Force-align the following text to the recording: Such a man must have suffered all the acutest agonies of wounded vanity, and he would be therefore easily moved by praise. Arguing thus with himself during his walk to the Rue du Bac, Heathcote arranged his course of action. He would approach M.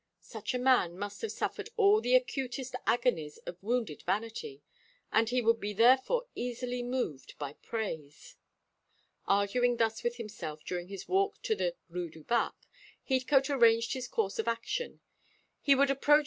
Such 0.23 0.55
a 0.55 0.57
man 0.57 0.97
must 0.97 1.21
have 1.21 1.31
suffered 1.31 1.69
all 1.77 2.01
the 2.01 2.15
acutest 2.15 2.73
agonies 2.87 3.37
of 3.45 3.61
wounded 3.61 4.01
vanity, 4.01 4.63
and 5.11 5.29
he 5.29 5.43
would 5.43 5.59
be 5.59 5.73
therefore 5.73 6.25
easily 6.33 6.81
moved 6.81 7.37
by 7.37 7.53
praise. 7.53 8.35
Arguing 9.27 9.77
thus 9.77 10.01
with 10.01 10.15
himself 10.15 10.63
during 10.65 10.87
his 10.87 11.07
walk 11.07 11.39
to 11.43 11.53
the 11.55 11.75
Rue 11.87 12.09
du 12.09 12.23
Bac, 12.23 12.55
Heathcote 13.07 13.51
arranged 13.51 13.93
his 13.93 14.07
course 14.07 14.39
of 14.39 14.47
action. 14.47 15.01
He 15.61 15.75
would 15.75 15.91
approach 15.91 16.17
M. 16.17 16.19